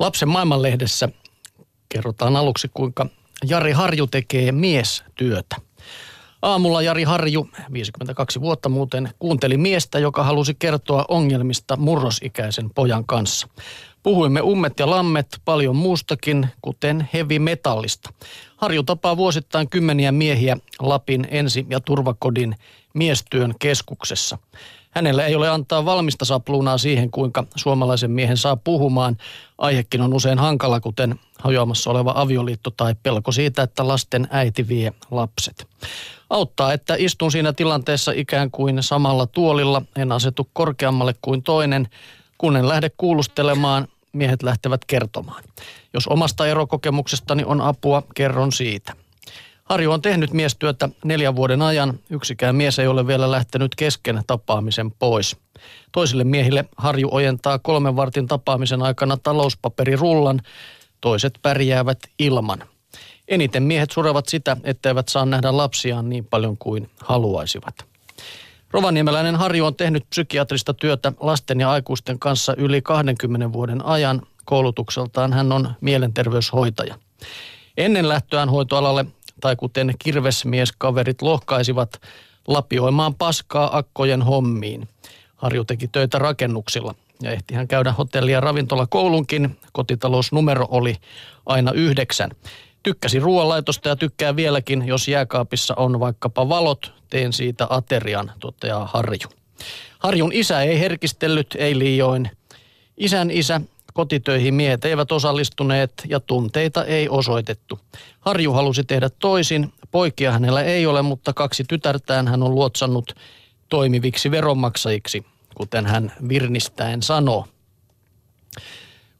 [0.00, 1.08] Lapsen maailmanlehdessä
[1.88, 3.06] kerrotaan aluksi, kuinka
[3.48, 5.56] Jari Harju tekee miestyötä.
[6.42, 13.48] Aamulla Jari Harju, 52 vuotta muuten, kuunteli miestä, joka halusi kertoa ongelmista murrosikäisen pojan kanssa.
[14.02, 18.12] Puhuimme ummet ja lammet paljon muustakin, kuten heavy metallista.
[18.56, 22.56] Harju tapaa vuosittain kymmeniä miehiä Lapin ensi- ja turvakodin
[22.94, 24.38] miestyön keskuksessa.
[24.90, 29.16] Hänellä ei ole antaa valmista sapluunaa siihen, kuinka suomalaisen miehen saa puhumaan.
[29.58, 34.92] Aihekin on usein hankala, kuten hajoamassa oleva avioliitto tai pelko siitä, että lasten äiti vie
[35.10, 35.68] lapset.
[36.30, 41.88] Auttaa, että istun siinä tilanteessa ikään kuin samalla tuolilla, en asetu korkeammalle kuin toinen,
[42.38, 45.44] kun en lähde kuulustelemaan, miehet lähtevät kertomaan.
[45.94, 48.92] Jos omasta erokokemuksestani on apua, kerron siitä.
[49.70, 51.98] Harju on tehnyt miestyötä neljän vuoden ajan.
[52.10, 55.36] Yksikään mies ei ole vielä lähtenyt kesken tapaamisen pois.
[55.92, 60.40] Toisille miehille Harju ojentaa kolmen vartin tapaamisen aikana talouspaperirullan.
[61.00, 62.62] Toiset pärjäävät ilman.
[63.28, 67.74] Eniten miehet surevat sitä, etteivät saa nähdä lapsiaan niin paljon kuin haluaisivat.
[68.70, 74.22] Rovaniemeläinen Harju on tehnyt psykiatrista työtä lasten ja aikuisten kanssa yli 20 vuoden ajan.
[74.44, 76.94] Koulutukseltaan hän on mielenterveyshoitaja.
[77.76, 79.06] Ennen lähtöään hoitoalalle
[79.40, 82.00] tai kuten kirvesmieskaverit lohkaisivat
[82.46, 84.88] lapioimaan paskaa akkojen hommiin.
[85.36, 89.58] Harju teki töitä rakennuksilla ja ehti hän käydä hotelli- ja ravintolakoulunkin.
[89.72, 90.96] Kotitalousnumero oli
[91.46, 92.30] aina yhdeksän.
[92.82, 99.28] Tykkäsi ruoanlaitosta ja tykkää vieläkin, jos jääkaapissa on vaikkapa valot, teen siitä aterian, toteaa Harju.
[99.98, 102.30] Harjun isä ei herkistellyt, ei liioin.
[102.96, 103.60] Isän isä
[103.94, 107.78] Kotitöihin miehet eivät osallistuneet ja tunteita ei osoitettu.
[108.20, 109.72] Harju halusi tehdä toisin.
[109.90, 113.14] Poikia hänellä ei ole, mutta kaksi tytärtään hän on luotsannut
[113.68, 117.46] toimiviksi veronmaksajiksi, kuten hän virnistäen sanoo.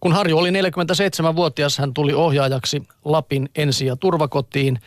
[0.00, 4.78] Kun Harju oli 47-vuotias, hän tuli ohjaajaksi Lapin ensi- ja turvakotiin.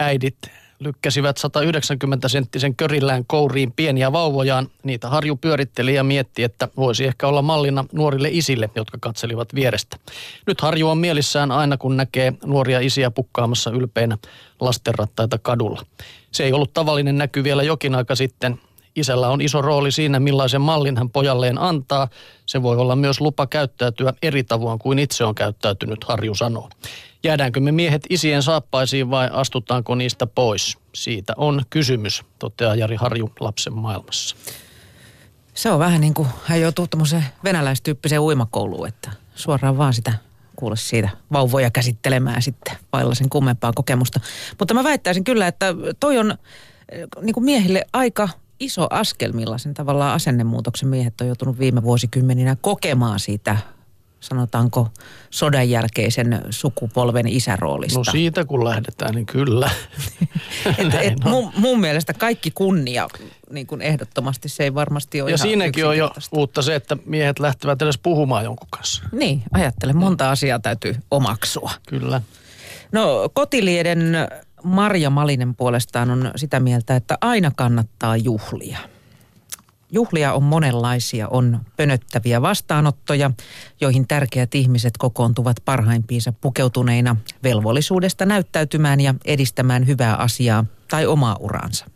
[0.00, 0.38] Äidit
[0.80, 4.68] lykkäsivät 190-senttisen körillään kouriin pieniä vauvojaan.
[4.82, 9.96] Niitä Harju pyöritteli ja mietti, että voisi ehkä olla mallina nuorille isille, jotka katselivat vierestä.
[10.46, 14.18] Nyt Harju on mielissään aina, kun näkee nuoria isiä pukkaamassa ylpeinä
[14.60, 15.82] lastenrattaita kadulla.
[16.30, 18.60] Se ei ollut tavallinen näky vielä jokin aika sitten.
[18.98, 22.08] Isällä on iso rooli siinä, millaisen mallin hän pojalleen antaa.
[22.46, 26.68] Se voi olla myös lupa käyttäytyä eri tavoin kuin itse on käyttäytynyt, Harju sanoo.
[27.24, 30.78] Jäädäänkö me miehet isien saappaisiin vai astutaanko niistä pois?
[30.94, 34.36] Siitä on kysymys, toteaa Jari Harju lapsen maailmassa.
[35.54, 40.12] Se on vähän niin kuin hän joutuu tämmöiseen venäläistyyppiseen uimakouluun, että suoraan vaan sitä
[40.56, 44.20] kuule siitä vauvoja käsittelemään sitten vailla sen kummempaa kokemusta.
[44.58, 46.34] Mutta mä väittäisin kyllä, että toi on
[46.88, 48.28] eh, niin kuin miehille aika
[48.60, 53.56] iso askel, millaisen tavallaan asennemuutoksen miehet on joutunut viime vuosikymmeninä kokemaan siitä
[54.20, 54.88] sanotaanko
[55.30, 57.98] sodan jälkeisen sukupolven isäroolista.
[57.98, 59.70] No siitä kun lähdetään, niin kyllä.
[60.78, 63.08] et, et mun, mun mielestä kaikki kunnia
[63.50, 67.38] niin kuin ehdottomasti se ei varmasti ole Ja siinäkin on jo uutta se, että miehet
[67.38, 69.02] lähtevät edes puhumaan jonkun kanssa.
[69.12, 71.70] Niin, ajattele, monta asiaa täytyy omaksua.
[71.88, 72.20] Kyllä.
[72.92, 74.16] No kotilieden
[74.64, 78.78] Marja Malinen puolestaan on sitä mieltä, että aina kannattaa juhlia.
[79.90, 83.30] Juhlia on monenlaisia, on pönöttäviä vastaanottoja,
[83.80, 91.86] joihin tärkeät ihmiset kokoontuvat parhaimpiinsa pukeutuneina velvollisuudesta näyttäytymään ja edistämään hyvää asiaa tai omaa uraansa.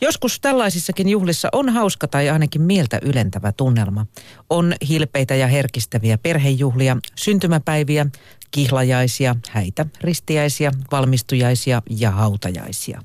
[0.00, 4.06] Joskus tällaisissakin juhlissa on hauska tai ainakin mieltä ylentävä tunnelma.
[4.50, 8.06] On hilpeitä ja herkistäviä perhejuhlia, syntymäpäiviä,
[8.50, 13.02] kihlajaisia, häitä, ristiäisiä, valmistujaisia ja hautajaisia.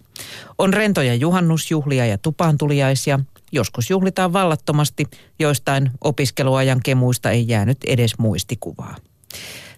[0.57, 3.19] On rentoja juhannusjuhlia ja tupaantuliaisia,
[3.51, 5.05] Joskus juhlitaan vallattomasti,
[5.39, 8.95] joistain opiskeluajan kemuista ei jäänyt edes muistikuvaa.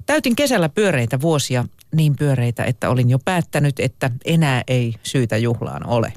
[0.06, 5.88] Täytin kesällä pyöreitä vuosia, niin pyöreitä, että olin jo päättänyt, että enää ei syytä juhlaan
[5.88, 6.14] ole.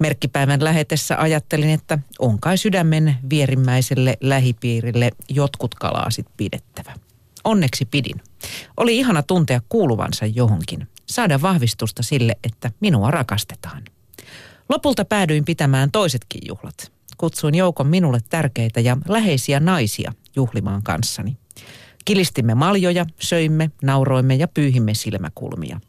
[0.00, 6.94] Merkkipäivän lähetessä ajattelin, että on kai sydämen vierimmäiselle lähipiirille jotkut kalaasit pidettävä.
[7.44, 8.20] Onneksi pidin.
[8.76, 10.88] Oli ihana tuntea kuuluvansa johonkin.
[11.06, 13.82] Saada vahvistusta sille, että minua rakastetaan.
[14.68, 16.92] Lopulta päädyin pitämään toisetkin juhlat.
[17.16, 21.36] Kutsuin joukon minulle tärkeitä ja läheisiä naisia juhlimaan kanssani.
[22.04, 25.80] Kilistimme maljoja, söimme, nauroimme ja pyyhimme silmäkulmia.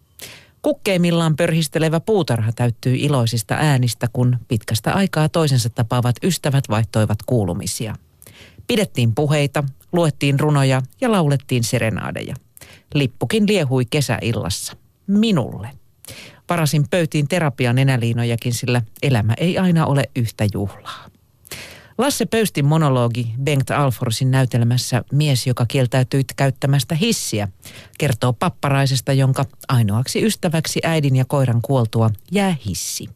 [0.62, 7.96] Kukkeimmillaan pörhistelevä puutarha täyttyi iloisista äänistä, kun pitkästä aikaa toisensa tapaavat ystävät vaihtoivat kuulumisia.
[8.68, 9.64] Pidettiin puheita,
[9.94, 12.36] luettiin runoja ja laulettiin serenaadeja.
[12.94, 14.74] Lippukin liehui kesäillassa.
[15.08, 15.70] Minulle–
[16.48, 21.06] Parasin pöytiin terapian enäliinojakin, sillä elämä ei aina ole yhtä juhlaa.
[21.98, 27.48] Lasse Pöystin monologi Bengt Alforsin näytelmässä Mies, joka kieltäytyi käyttämästä hissiä,
[27.98, 33.10] kertoo papparaisesta, jonka ainoaksi ystäväksi äidin ja koiran kuoltua jää hissi.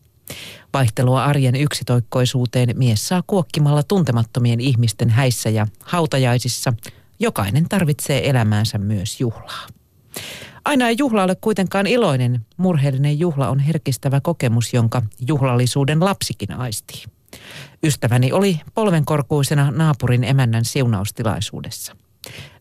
[0.73, 6.73] Vaihtelua arjen yksitoikkoisuuteen mies saa kuokkimalla tuntemattomien ihmisten häissä ja hautajaisissa.
[7.19, 9.67] Jokainen tarvitsee elämäänsä myös juhlaa.
[10.65, 12.45] Aina ei juhla ole kuitenkaan iloinen.
[12.57, 17.03] Murheellinen juhla on herkistävä kokemus, jonka juhlallisuuden lapsikin aistii.
[17.83, 21.95] Ystäväni oli polvenkorkuisena naapurin emännän siunaustilaisuudessa.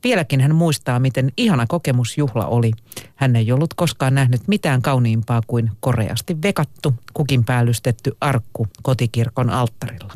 [0.05, 2.71] Vieläkin hän muistaa, miten ihana kokemus juhla oli.
[3.15, 10.13] Hän ei ollut koskaan nähnyt mitään kauniimpaa kuin koreasti vekattu, kukin päällystetty arkku kotikirkon alttarilla.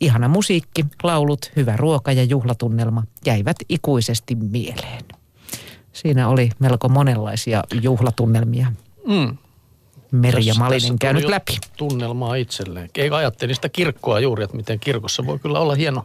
[0.00, 5.04] Ihana musiikki, laulut, hyvä ruoka ja juhlatunnelma jäivät ikuisesti mieleen.
[5.92, 8.72] Siinä oli melko monenlaisia juhlatunnelmia.
[9.06, 9.36] Mm.
[10.10, 11.58] Merja Malinen käynyt läpi.
[11.76, 12.90] Tunnelmaa itselleen.
[12.96, 16.04] Eikä ajattelin sitä kirkkoa juuri, että miten kirkossa voi kyllä olla hieno,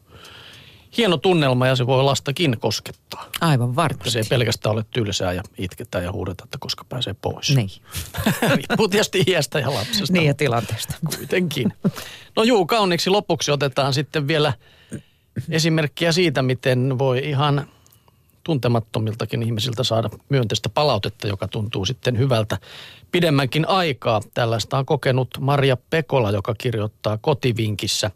[0.97, 3.25] hieno tunnelma ja se voi lastakin koskettaa.
[3.41, 4.11] Aivan varmasti.
[4.11, 7.55] Se ei pelkästään ole tylsää ja itketään ja huudeta, että koska pääsee pois.
[7.55, 7.69] Niin.
[8.55, 10.13] Riippuu tietysti iästä ja lapsesta.
[10.13, 10.95] Niin ja tilanteesta.
[11.17, 11.73] Kuitenkin.
[12.35, 14.53] No juu, kauniiksi lopuksi otetaan sitten vielä
[15.49, 17.67] esimerkkiä siitä, miten voi ihan
[18.43, 22.57] tuntemattomiltakin ihmisiltä saada myönteistä palautetta, joka tuntuu sitten hyvältä
[23.11, 24.21] pidemmänkin aikaa.
[24.33, 28.11] Tällaista on kokenut Maria Pekola, joka kirjoittaa kotivinkissä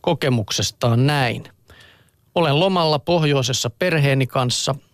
[0.00, 1.44] kokemuksestaan näin.
[2.36, 4.74] Olen lomalla pohjoisessa perheeni kanssa–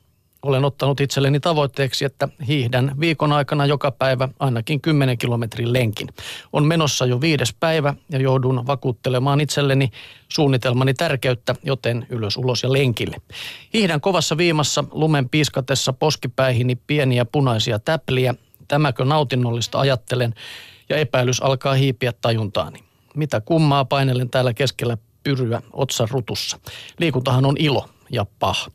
[0.43, 6.09] olen ottanut itselleni tavoitteeksi, että hiihdän viikon aikana joka päivä ainakin 10 kilometrin lenkin.
[6.53, 9.91] On menossa jo viides päivä ja joudun vakuuttelemaan itselleni
[10.29, 13.17] suunnitelmani tärkeyttä, joten ylös, ulos ja lenkille.
[13.75, 18.35] Hiihdän kovassa viimassa lumen piiskatessa poskipäihini pieniä punaisia täpliä.
[18.69, 20.35] Tämäkö nautinnollista ajattelen
[20.89, 22.79] ja epäilys alkaa hiipiä tajuntaani.
[23.15, 26.58] Mitä kummaa painelen täällä keskellä pyryä otsan rutussa.
[26.98, 28.66] Liikuntahan on ilo ja paha.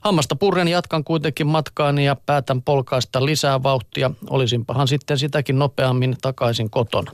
[0.00, 4.10] Hammasta purren jatkan kuitenkin matkaani ja päätän polkaista lisää vauhtia.
[4.30, 7.12] Olisinpahan sitten sitäkin nopeammin takaisin kotona.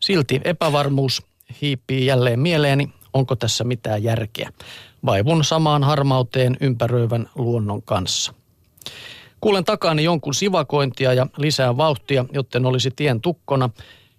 [0.00, 1.22] Silti epävarmuus
[1.62, 4.52] hiipii jälleen mieleeni, onko tässä mitään järkeä.
[5.06, 8.34] Vaivun samaan harmauteen ympäröivän luonnon kanssa.
[9.40, 13.70] Kuulen takani jonkun sivakointia ja lisää vauhtia, jotten olisi tien tukkona.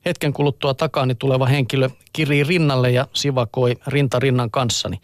[0.06, 4.98] Hetken kuluttua takani tuleva henkilö kirii rinnalle ja sivakoi rintarinnan kanssani.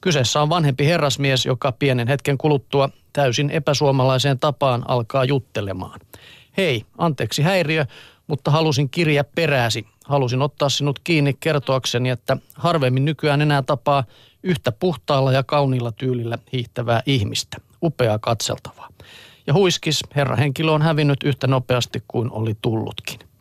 [0.00, 6.00] Kyseessä on vanhempi herrasmies, joka pienen hetken kuluttua täysin epäsuomalaiseen tapaan alkaa juttelemaan.
[6.56, 7.86] Hei, anteeksi häiriö,
[8.26, 9.86] mutta halusin kirja perääsi.
[10.04, 14.04] Halusin ottaa sinut kiinni kertoakseni, että harvemmin nykyään enää tapaa
[14.42, 17.56] yhtä puhtaalla ja kauniilla tyylillä hiihtävää ihmistä.
[17.82, 18.88] Upeaa katseltavaa.
[19.46, 23.31] Ja huiskis, herra henkilö on hävinnyt yhtä nopeasti kuin oli tullutkin.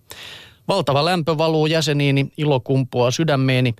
[0.67, 3.75] Valtava lämpö valuu jäseniini, ilo kumpuaa sydämeeni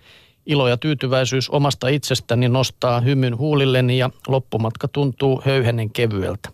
[0.45, 6.50] Ilo ja tyytyväisyys omasta itsestäni nostaa hymyn huulilleni ja loppumatka tuntuu höyhenen kevyeltä.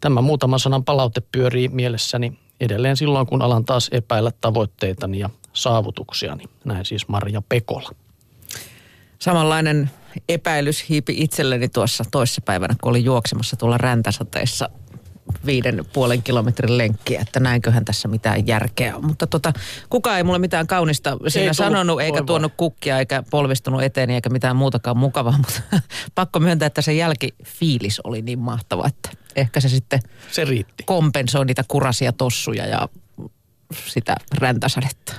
[0.00, 6.44] Tämä muutama sanan palaute pyörii mielessäni edelleen silloin, kun alan taas epäillä tavoitteitani ja saavutuksiani.
[6.64, 7.90] Näin siis Maria Pekola.
[9.18, 9.90] Samanlainen
[10.28, 14.70] epäilys hiipi itselleni tuossa toissapäivänä, kun olin juoksemassa tuolla räntäsateessa
[15.46, 19.06] viiden puolen kilometrin lenkkiä, että näinköhän tässä mitään järkeä on.
[19.06, 19.52] Mutta tota,
[19.90, 24.14] kukaan ei mulle mitään kaunista siinä ei sanonut, tullut, eikä tuonut kukkia, eikä polvistunut eteeni,
[24.14, 25.62] eikä mitään muutakaan mukavaa, mutta
[26.14, 30.00] pakko myöntää, että se jälkifiilis oli niin mahtava, että ehkä se sitten
[30.30, 30.84] se riitti.
[30.86, 32.88] kompensoi niitä kurasia tossuja ja
[33.86, 35.14] sitä räntäsadetta.